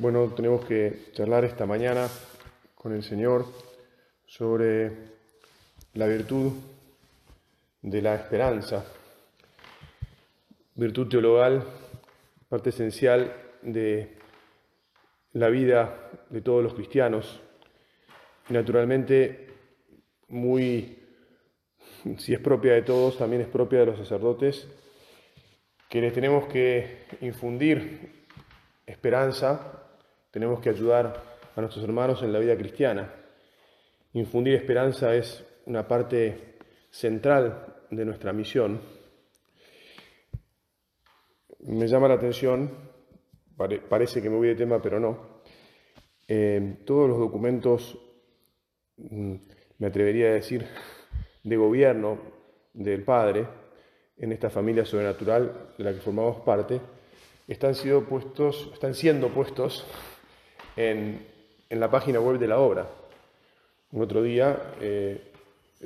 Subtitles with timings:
[0.00, 2.06] Bueno, tenemos que charlar esta mañana
[2.76, 3.46] con el Señor
[4.26, 4.92] sobre
[5.94, 6.52] la virtud
[7.82, 8.84] de la esperanza,
[10.76, 11.64] virtud teologal,
[12.48, 14.18] parte esencial de
[15.32, 17.40] la vida de todos los cristianos.
[18.48, 19.48] Y naturalmente
[20.28, 20.96] muy,
[22.18, 24.68] si es propia de todos, también es propia de los sacerdotes,
[25.88, 28.26] que les tenemos que infundir
[28.86, 29.86] esperanza
[30.30, 31.22] tenemos que ayudar
[31.56, 33.12] a nuestros hermanos en la vida cristiana.
[34.12, 36.56] Infundir esperanza es una parte
[36.90, 38.80] central de nuestra misión.
[41.60, 42.70] Me llama la atención,
[43.88, 45.40] parece que me voy de tema, pero no.
[46.26, 47.98] Eh, todos los documentos,
[48.96, 49.34] mm,
[49.78, 50.66] me atrevería a decir,
[51.42, 52.18] de gobierno
[52.74, 53.46] del Padre,
[54.16, 56.80] en esta familia sobrenatural de la que formamos parte,
[57.46, 59.86] están, sido puestos, están siendo puestos
[60.78, 61.26] en,
[61.70, 62.86] la página web de la obra.
[63.90, 65.32] Un otro día eh,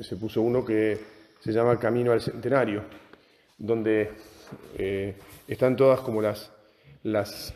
[0.00, 0.98] se puso uno que
[1.40, 2.84] se llama Camino al Centenario,
[3.56, 4.10] donde
[4.76, 5.14] eh,
[5.48, 6.52] están todas como las,
[7.04, 7.54] las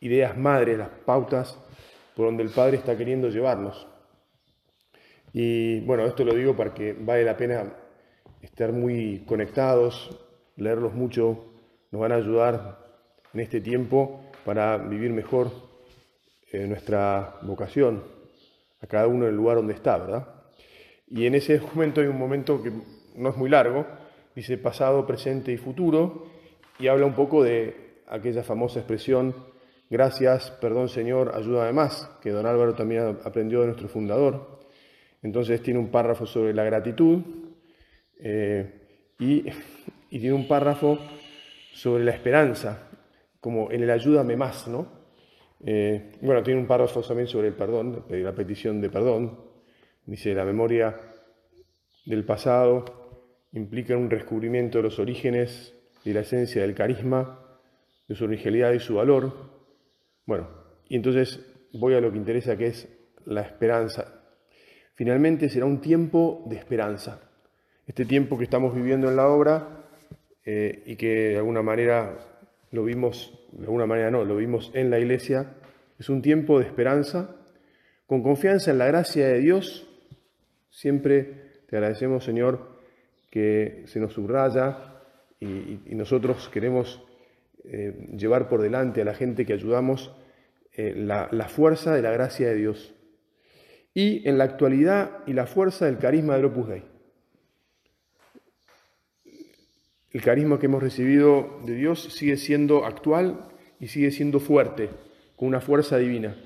[0.00, 1.58] ideas madres, las pautas
[2.14, 3.86] por donde el Padre está queriendo llevarnos.
[5.32, 7.72] Y bueno, esto lo digo porque vale la pena
[8.40, 10.16] estar muy conectados,
[10.56, 11.44] leerlos mucho,
[11.90, 12.78] nos van a ayudar
[13.34, 15.71] en este tiempo para vivir mejor
[16.52, 18.04] eh, nuestra vocación,
[18.82, 20.28] a cada uno en el lugar donde está, ¿verdad?
[21.08, 22.70] Y en ese momento hay un momento que
[23.16, 23.86] no es muy largo,
[24.36, 26.26] dice pasado, presente y futuro,
[26.78, 29.34] y habla un poco de aquella famosa expresión,
[29.88, 34.60] gracias, perdón Señor, ayúdame más, que don Álvaro también aprendió de nuestro fundador.
[35.22, 37.22] Entonces tiene un párrafo sobre la gratitud
[38.18, 39.46] eh, y,
[40.10, 40.98] y tiene un párrafo
[41.72, 42.90] sobre la esperanza,
[43.40, 45.01] como en el ayúdame más, ¿no?
[45.64, 49.38] Eh, bueno, tiene un párrafo también sobre el perdón, la petición de perdón.
[50.06, 50.98] Dice, la memoria
[52.04, 52.84] del pasado
[53.52, 55.74] implica un descubrimiento de los orígenes
[56.04, 57.38] y la esencia del carisma,
[58.08, 59.32] de su originalidad y su valor.
[60.26, 60.48] Bueno,
[60.88, 61.40] y entonces
[61.72, 62.88] voy a lo que interesa, que es
[63.24, 64.20] la esperanza.
[64.94, 67.20] Finalmente será un tiempo de esperanza.
[67.86, 69.84] Este tiempo que estamos viviendo en la obra
[70.44, 72.31] eh, y que de alguna manera
[72.72, 75.54] lo vimos, de alguna manera no, lo vimos en la iglesia,
[75.98, 77.36] es un tiempo de esperanza,
[78.06, 79.88] con confianza en la gracia de Dios.
[80.70, 82.80] Siempre te agradecemos, Señor,
[83.30, 84.92] que se nos subraya
[85.38, 87.02] y, nosotros queremos
[87.64, 90.14] eh, llevar por delante a la gente que ayudamos
[90.74, 92.94] eh, la, fuerza de la gracia de Dios.
[93.94, 96.91] Y en la actualidad y la fuerza del carisma del Opus Dei.
[100.12, 103.48] El carisma que hemos recibido de Dios sigue siendo actual
[103.80, 104.90] y sigue siendo fuerte,
[105.36, 106.36] con una fuerza divina.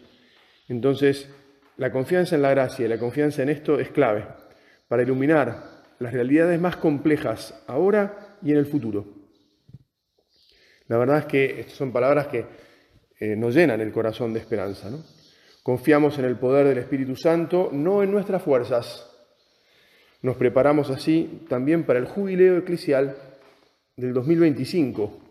[0.68, 1.28] Entonces,
[1.76, 4.24] la confianza en la gracia y la confianza en esto es clave
[4.88, 9.04] para iluminar las realidades más complejas ahora y en el futuro.
[10.86, 12.46] La verdad es que estas son palabras que
[13.18, 14.88] eh, nos llenan el corazón de esperanza.
[15.64, 19.10] Confiamos en el poder del Espíritu Santo, no en nuestras fuerzas.
[20.22, 23.16] Nos preparamos así también para el jubileo eclesial
[23.96, 25.22] del 2025.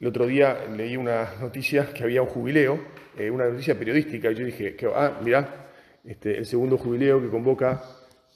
[0.00, 2.80] El otro día leí una noticia que había un jubileo,
[3.18, 5.70] eh, una noticia periodística, y yo dije, que, ah, mirá,
[6.02, 7.82] este, el segundo jubileo que convoca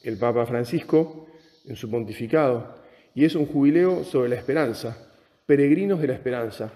[0.02, 1.28] el Papa Francisco
[1.64, 2.74] en su pontificado.
[3.14, 5.10] Y es un jubileo sobre la esperanza,
[5.46, 6.70] peregrinos de la esperanza.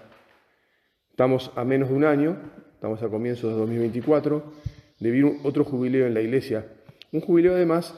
[1.11, 2.39] Estamos a menos de un año,
[2.73, 4.51] estamos a comienzos de 2024,
[4.99, 6.65] de vivir otro jubileo en la iglesia.
[7.11, 7.93] Un jubileo además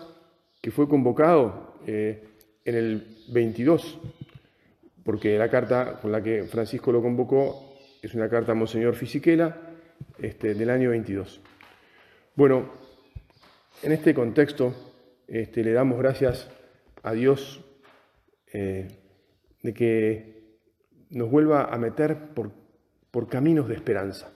[0.61, 2.30] que fue convocado eh,
[2.65, 3.99] en el 22,
[5.03, 9.57] porque la carta con la que Francisco lo convocó es una carta a Monseñor Fisichella
[10.19, 11.41] este, del año 22.
[12.35, 12.71] Bueno,
[13.83, 14.73] en este contexto
[15.27, 16.49] este, le damos gracias
[17.03, 17.63] a Dios
[18.53, 18.87] eh,
[19.61, 20.41] de que
[21.09, 22.51] nos vuelva a meter por,
[23.11, 24.31] por caminos de esperanza.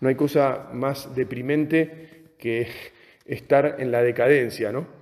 [0.00, 2.68] No hay cosa más deprimente que
[3.24, 4.95] estar en la decadencia, ¿no?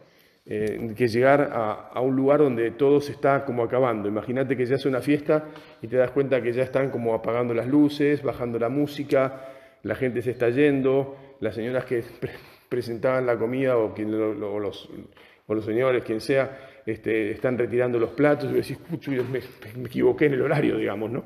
[0.46, 4.08] Eh, que llegar a, un lugar donde todo se está como acabando.
[4.08, 5.46] Imagínate que ya hace una fiesta
[5.80, 9.40] y te das cuenta que ya están como apagando las luces, bajando la música,
[9.82, 12.04] la gente se está yendo, las señoras que
[12.68, 13.94] presentaban la comida o,
[14.60, 19.40] los, señores, quien sea, este, están retirando los platos y decís, me,
[19.80, 21.24] me, equivoqué en el horario, digamos, ¿no?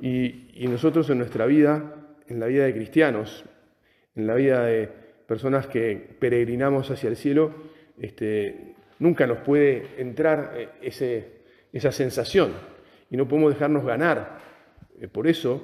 [0.00, 1.94] Y nosotros en nuestra vida,
[2.28, 3.44] en la vida de cristianos,
[4.14, 7.52] en la vida de personas que peregrinamos hacia el cielo,
[7.98, 11.28] este, nunca nos puede entrar eh,
[11.72, 12.52] esa sensación
[13.10, 14.38] y no podemos dejarnos ganar
[15.00, 15.62] eh, por eso,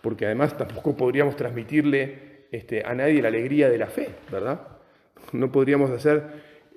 [0.00, 4.68] porque además tampoco podríamos transmitirle este, a nadie la alegría de la fe, ¿verdad?
[5.32, 6.22] No podríamos hacer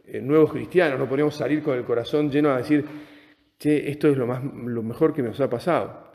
[0.05, 2.85] eh, nuevos cristianos, no podríamos salir con el corazón lleno a decir,
[3.57, 6.13] che, esto es lo, más, lo mejor que nos ha pasado.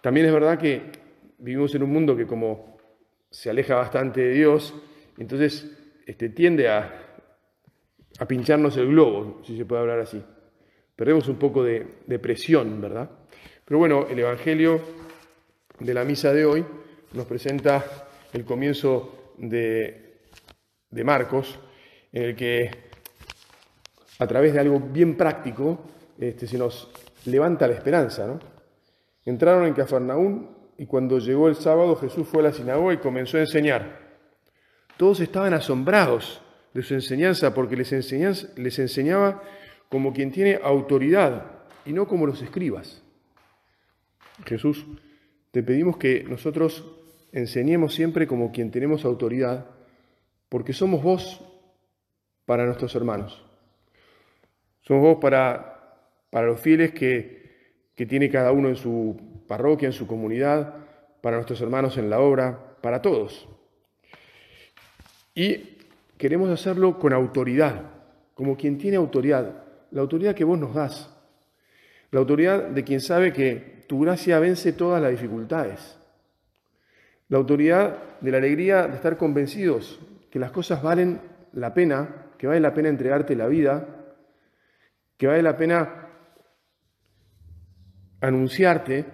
[0.00, 0.82] También es verdad que
[1.38, 2.78] vivimos en un mundo que como
[3.30, 4.74] se aleja bastante de Dios,
[5.18, 5.70] entonces
[6.06, 7.04] este, tiende a,
[8.26, 10.22] pincharnos el globo, si se puede hablar así.
[10.96, 11.86] Perdemos un poco de,
[12.20, 13.10] presión, ¿verdad?
[13.64, 14.80] Pero bueno, el Evangelio
[15.78, 16.64] de la misa de hoy
[17.12, 17.84] nos presenta
[18.32, 20.18] el comienzo de,
[21.04, 21.58] Marcos,
[22.12, 22.70] en el que
[24.18, 25.84] a través de algo bien práctico
[26.18, 26.90] este, se nos
[27.26, 28.38] levanta la esperanza.
[29.24, 33.36] Entraron en Cafarnaún y cuando llegó el sábado Jesús fue a la sinagoga y comenzó
[33.36, 34.07] a enseñar.
[34.98, 36.42] Todos estaban asombrados
[36.74, 39.42] de su enseñanza porque les, enseñaba
[39.88, 41.46] como quien tiene autoridad
[41.86, 43.00] y no como los escribas.
[44.44, 44.84] Jesús,
[45.52, 46.84] te pedimos que nosotros
[47.30, 49.66] enseñemos siempre como quien tenemos autoridad,
[50.48, 51.44] porque somos vos
[52.44, 53.40] para nuestros hermanos.
[54.80, 56.00] Somos vos para,
[56.32, 57.64] los fieles que
[57.94, 60.74] tiene cada uno en su parroquia, en su comunidad,
[61.20, 63.48] para nuestros hermanos en la obra, para todos.
[65.38, 65.76] Y
[66.16, 67.82] queremos hacerlo con autoridad,
[68.34, 69.62] como quien tiene autoridad,
[69.92, 71.16] la autoridad que vos nos das,
[72.10, 75.96] la autoridad de quien sabe que tu gracia vence todas las dificultades,
[77.28, 81.20] la autoridad de la alegría de estar convencidos que las cosas valen
[81.52, 84.16] la pena, que vale la pena entregarte la vida,
[85.16, 86.08] que vale la pena
[88.20, 89.04] anunciarte,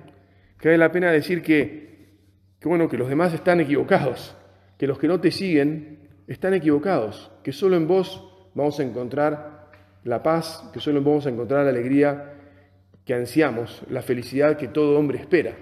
[0.59, 2.17] que vale la pena decir que,
[2.59, 4.35] que bueno, que los demás están equivocados,
[4.79, 8.25] que los que no te siguen están equivocados, que solo en vos
[8.55, 9.71] vamos a encontrar
[10.05, 12.35] la paz, que solo en vos vamos a encontrar la alegría
[13.05, 15.55] que ansiamos, la felicidad que todo hombre espera.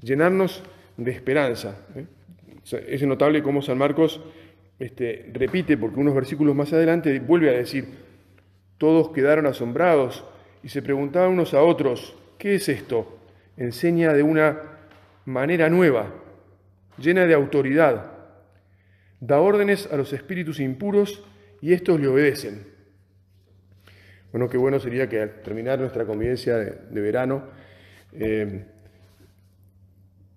[0.00, 0.62] Llenarnos
[0.96, 1.76] de esperanza.
[1.96, 2.06] ¿eh?
[2.86, 4.20] Es notable cómo San Marcos
[4.78, 7.86] este, repite, porque unos versículos más adelante vuelve a decir,
[8.78, 10.24] todos quedaron asombrados
[10.62, 13.18] y se preguntaban unos a otros, ¿qué es esto?
[13.56, 14.60] Enseña de una
[15.24, 16.12] manera nueva,
[16.98, 18.15] llena de autoridad
[19.20, 21.24] da órdenes a los espíritus impuros
[21.60, 22.66] y estos le obedecen.
[24.32, 27.44] Bueno, qué bueno sería que al terminar nuestra convivencia de, verano
[28.12, 28.64] eh,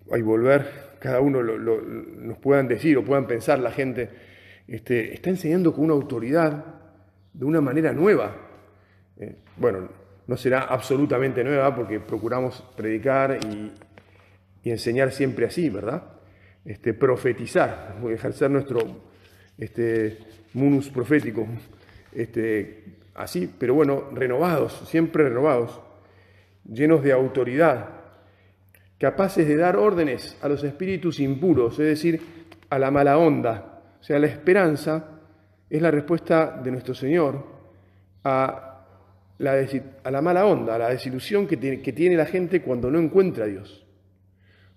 [0.05, 4.09] volver, cada uno nos puedan decir o puedan pensar la gente,
[4.67, 6.63] este, está enseñando con una autoridad
[7.33, 8.35] de una manera nueva.
[9.17, 9.89] Eh, bueno,
[10.27, 16.18] no será absolutamente nueva porque procuramos predicar y enseñar siempre así, ¿verdad?
[16.69, 18.79] Este, profetizar, ejercer nuestro
[19.57, 20.19] este,
[20.53, 21.47] munus profético,
[22.13, 22.83] este,
[23.15, 25.81] así, pero bueno, renovados, siempre renovados,
[26.71, 27.89] llenos de autoridad,
[28.99, 32.21] capaces de dar órdenes a los espíritus impuros, es decir,
[32.69, 33.81] a la mala onda.
[33.99, 35.21] O sea, la esperanza
[35.71, 37.47] es la respuesta de nuestro Señor
[38.23, 38.85] a
[39.39, 39.67] la,
[40.03, 42.99] a la mala onda, a la desilusión que tiene, que tiene la gente cuando no
[42.99, 43.87] encuentra a Dios,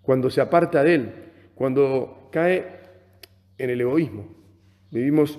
[0.00, 1.31] cuando se aparta de Él,
[1.62, 2.66] cuando cae
[3.56, 4.26] en el egoísmo.
[4.90, 5.38] Vivimos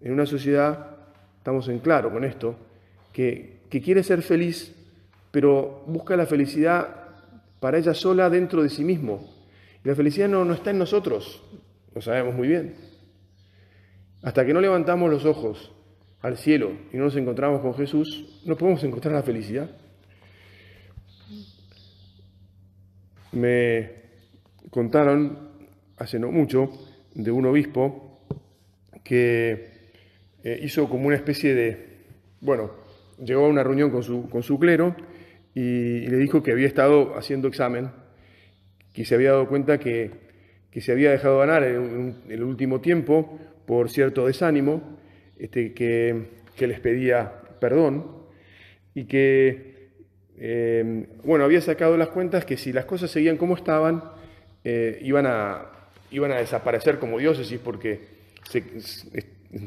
[0.00, 0.96] en una sociedad,
[1.38, 2.54] estamos en claro con esto,
[3.12, 4.72] que, quiere ser feliz,
[5.32, 7.08] pero busca la felicidad
[7.58, 9.28] para ella sola dentro de sí mismo.
[9.82, 11.42] La felicidad no está en nosotros,
[11.92, 12.76] lo sabemos muy bien.
[14.22, 15.72] Hasta que no levantamos los ojos
[16.22, 19.68] al cielo y no nos encontramos con Jesús, no podemos encontrar la felicidad.
[23.32, 23.90] Me
[24.70, 25.45] contaron
[25.96, 26.70] hace no mucho
[27.14, 28.20] de un obispo
[29.02, 29.68] que
[30.42, 31.86] eh, hizo como una especie de,
[32.40, 32.70] bueno,
[33.24, 34.94] llegó a una reunión con su, con su clero
[35.54, 37.90] y, le dijo que había estado haciendo examen,
[38.92, 40.26] que se había dado cuenta que,
[40.78, 44.98] se había dejado ganar en, el último tiempo por cierto desánimo,
[45.38, 46.26] este, que,
[46.60, 48.12] les pedía perdón
[48.94, 49.90] y que,
[50.38, 54.02] eh, bueno, había sacado las cuentas que si las cosas seguían como estaban,
[54.64, 55.75] eh, iban a,
[56.10, 58.00] iban a desaparecer como diócesis porque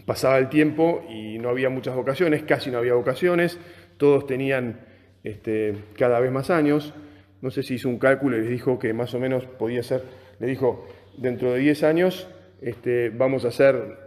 [0.06, 3.58] pasaba el tiempo y no había muchas vocaciones, casi no había vocaciones,
[3.98, 4.82] todos tenían
[5.24, 6.94] este, cada vez más años.
[7.42, 10.04] No sé si hizo un cálculo y les dijo que más o menos podía ser,
[10.40, 12.28] le dijo, dentro de 10 años
[12.62, 13.98] este, vamos a ser,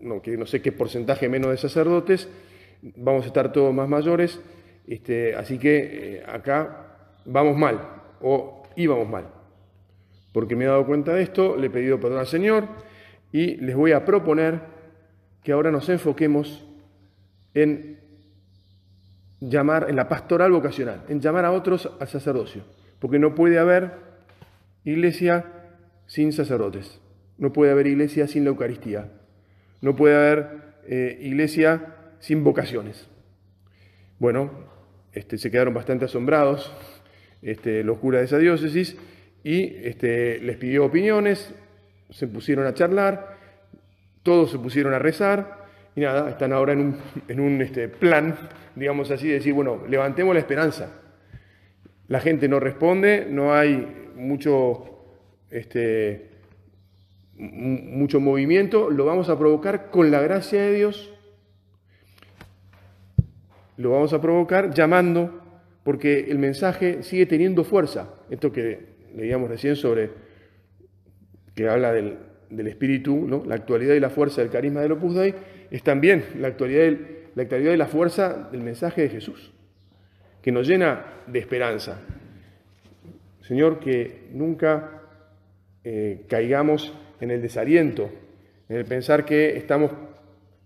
[0.00, 2.28] no, que no sé qué porcentaje menos de sacerdotes,
[2.82, 4.40] vamos a estar todos más mayores,
[4.86, 9.41] este, así que eh, acá vamos mal, o íbamos mal.
[10.32, 12.68] Porque me he dado cuenta de esto, le he pedido perdón al Señor
[13.32, 14.60] y les voy a proponer
[15.42, 16.64] que ahora nos enfoquemos
[17.54, 17.98] en
[19.40, 22.62] llamar, en la pastoral vocacional, en llamar a otros al sacerdocio,
[22.98, 23.92] porque no puede haber
[24.84, 25.44] iglesia
[26.06, 27.00] sin sacerdotes,
[27.38, 29.10] no puede haber iglesia sin la Eucaristía,
[29.80, 33.08] no puede haber eh, iglesia sin vocaciones.
[34.18, 34.50] Bueno,
[35.12, 36.72] este, se quedaron bastante asombrados
[37.42, 38.96] este, los curas de esa diócesis
[39.44, 41.54] y este, les pidió opiniones,
[42.10, 43.36] se pusieron a charlar,
[44.22, 46.96] todos se pusieron a rezar y nada, están ahora en un,
[47.28, 48.36] en un este, plan,
[48.76, 51.00] digamos así, de decir, bueno, levantemos la esperanza.
[52.08, 55.06] La gente no responde, no hay mucho,
[55.50, 56.30] este,
[57.36, 61.12] mucho movimiento, lo vamos a provocar con la gracia de Dios,
[63.76, 65.40] lo vamos a provocar llamando,
[65.82, 68.14] porque el mensaje sigue teniendo fuerza.
[68.30, 70.10] Esto que leíamos recién sobre,
[71.54, 72.18] que habla del,
[72.66, 73.44] espíritu, ¿no?
[73.46, 75.34] la actualidad y la fuerza del carisma del Opus Dei,
[75.70, 76.98] es también la actualidad,
[77.34, 79.52] la actualidad y la fuerza del mensaje de Jesús,
[80.42, 82.00] que nos llena de esperanza.
[83.40, 85.02] Señor, que nunca
[85.84, 88.10] eh, caigamos en el desaliento,
[88.68, 89.90] en el pensar que estamos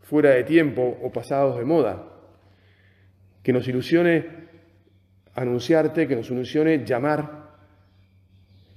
[0.02, 2.06] fuera de tiempo o pasados de moda.
[3.42, 4.26] Que nos ilusione
[5.34, 7.45] anunciarte, que nos ilusione llamar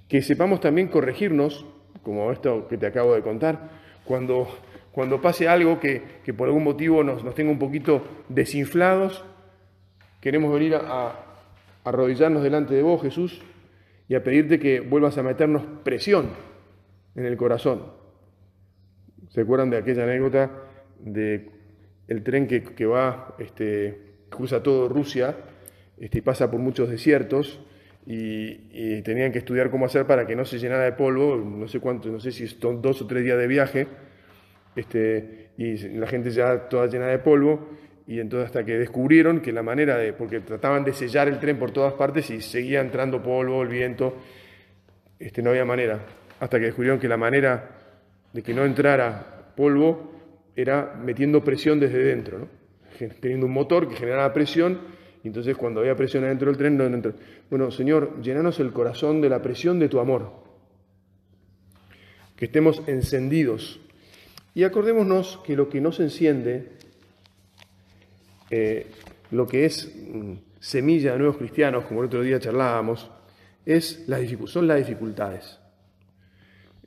[0.09, 1.65] que sepamos también corregirnos,
[2.03, 3.69] como esto que te acabo de contar,
[4.03, 4.47] cuando,
[4.91, 6.01] cuando pase algo que,
[6.35, 9.23] por algún motivo nos, nos, tenga un poquito desinflados,
[10.19, 11.27] queremos venir a,
[11.85, 13.41] arrodillarnos delante de vos, Jesús,
[14.07, 16.29] y a pedirte que vuelvas a meternos presión
[17.15, 17.93] en el corazón.
[19.29, 20.51] ¿Se acuerdan de aquella anécdota
[20.99, 21.51] de
[22.07, 25.37] el tren que, que va, este, cruza todo Rusia
[25.99, 27.59] este, y pasa por muchos desiertos?
[28.05, 31.79] Y, tenían que estudiar cómo hacer para que no se llenara de polvo, no sé
[31.79, 33.87] cuánto, no sé si son dos o tres días de viaje,
[34.75, 37.69] este, y la gente ya toda llena de polvo,
[38.07, 41.57] y entonces hasta que descubrieron que la manera de, porque trataban de sellar el tren
[41.57, 44.17] por todas partes y seguía entrando polvo, el viento,
[45.19, 45.99] este, no había manera,
[46.39, 47.69] hasta que descubrieron que la manera
[48.33, 50.11] de que no entrara polvo
[50.55, 52.47] era metiendo presión desde dentro,
[53.19, 54.79] teniendo un motor que generaba presión
[55.23, 57.13] entonces cuando había presión adentro del tren, no.
[57.49, 60.31] Bueno, Señor, llenanos el corazón de la presión de tu amor.
[62.35, 63.81] Que estemos encendidos.
[64.55, 66.69] Y acordémonos que lo que nos enciende,
[68.49, 68.87] eh,
[69.31, 73.11] lo que es mm, semilla de nuevos cristianos, como el otro día charlábamos,
[73.65, 75.59] es la, son las dificultades.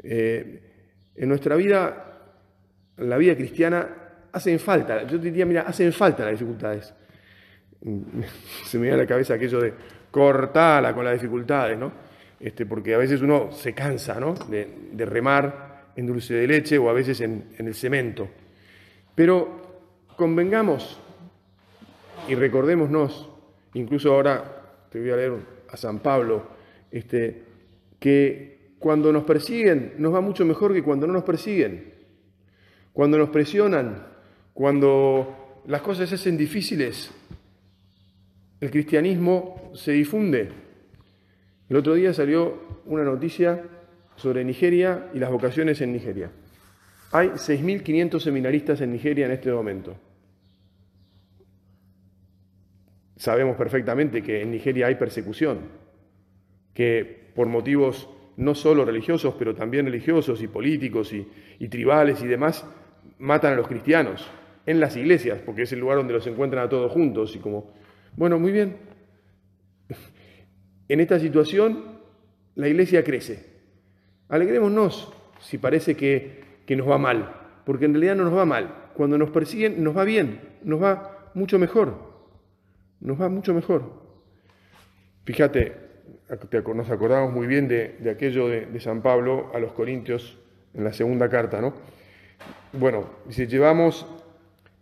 [0.02, 0.60] Eh,
[1.14, 2.32] en nuestra vida,
[2.96, 3.88] en la vida cristiana,
[4.32, 6.94] hacen falta, yo diría, mira, hacen falta las dificultades.
[8.64, 9.72] se me viene a la cabeza aquello de
[10.10, 11.92] cortala con las dificultades, ¿no?
[12.38, 14.34] Este, porque a veces uno se cansa, ¿no?
[14.34, 18.28] De, remar en dulce de leche o a veces en, el cemento.
[19.14, 19.62] Pero
[20.16, 21.00] convengamos
[22.28, 23.28] y recordémonos,
[23.74, 25.32] incluso ahora te voy a leer
[25.70, 26.46] a San Pablo,
[26.90, 27.42] este,
[27.98, 31.92] que cuando nos persiguen nos va mucho mejor que cuando no nos persiguen.
[32.92, 34.06] Cuando nos presionan,
[34.52, 37.10] cuando las cosas se hacen difíciles,
[38.62, 40.48] el cristianismo se difunde.
[41.68, 43.60] El otro día salió una noticia
[44.14, 46.30] sobre Nigeria y las vocaciones en Nigeria.
[47.10, 49.96] Hay 6.500 seminaristas en Nigeria en este momento.
[53.16, 55.58] Sabemos perfectamente que en Nigeria hay persecución,
[56.72, 62.64] que por motivos no solo religiosos, pero también religiosos y políticos y, tribales y demás,
[63.18, 64.24] matan a los cristianos
[64.66, 67.81] en las iglesias, porque es el lugar donde los encuentran a todos juntos y como
[68.16, 68.76] bueno, muy bien.
[70.88, 71.84] En esta situación
[72.54, 73.46] la iglesia crece.
[74.28, 76.42] Alegrémonos si parece que,
[76.76, 77.34] nos va mal,
[77.66, 78.90] porque en realidad no nos va mal.
[78.94, 81.94] Cuando nos persiguen nos va bien, nos va mucho mejor.
[83.00, 84.02] Nos va mucho mejor.
[85.24, 85.76] Fíjate,
[86.74, 90.38] nos acordamos muy bien de, aquello de, de, San Pablo a los Corintios
[90.72, 91.74] en la segunda carta, ¿no?
[92.72, 94.06] Bueno, si llevamos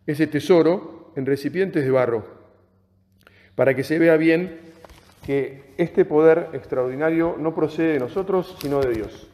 [0.07, 2.40] ese tesoro en recipientes de barro
[3.61, 4.59] para que se vea bien
[5.27, 9.29] que este poder extraordinario no procede de nosotros, sino de Dios.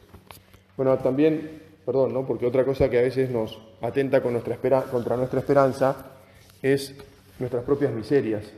[0.75, 2.27] Bueno, también perdón, ¿no?
[2.27, 4.57] porque otra cosa que a veces nos atenta con nuestra
[4.91, 6.17] contra nuestra esperanza
[6.61, 6.93] es
[7.39, 8.51] nuestras propias miserias.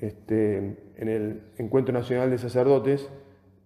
[0.00, 0.56] Este,
[0.96, 3.06] en el Encuentro Nacional de Sacerdotes,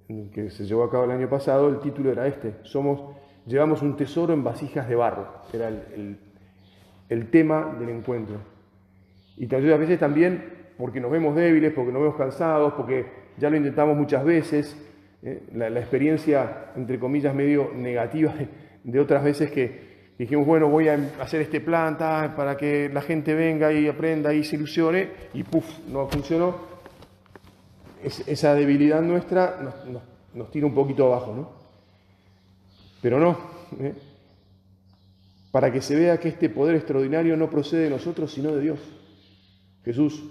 [0.08, 3.14] que se llevó a cabo el año pasado, el título era este, somos,
[3.46, 6.18] llevamos un tesoro en vasijas de barro, era el,
[7.08, 8.55] el, tema del encuentro.
[9.38, 13.06] Y a veces también porque nos vemos débiles, porque nos vemos cansados, porque
[13.38, 14.76] ya lo intentamos muchas veces,
[15.22, 15.42] ¿eh?
[15.54, 18.34] la, experiencia, entre comillas, medio negativa
[18.84, 23.34] de, otras veces que dijimos, bueno, voy a hacer este plan para que la gente
[23.34, 26.56] venga y aprenda y se ilusione, y puff, no funcionó.
[28.02, 29.58] esa debilidad nuestra
[30.34, 31.50] nos, tira un poquito abajo, ¿no?
[33.00, 33.38] Pero no.
[33.80, 33.94] ¿eh?
[35.50, 38.78] Para que se vea que este poder extraordinario no procede de nosotros, sino de Dios.
[39.86, 40.24] Jesús,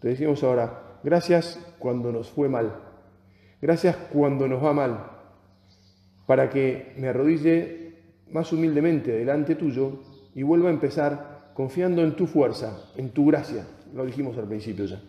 [0.00, 2.74] te decimos ahora, gracias cuando nos fue mal.
[3.62, 5.10] Gracias cuando nos va mal,
[6.26, 7.94] para que me arrodille
[8.32, 10.00] más humildemente delante tuyo
[10.34, 13.64] y vuelva a empezar confiando en tu fuerza, en tu gracia.
[13.94, 15.00] Lo dijimos al principio ya.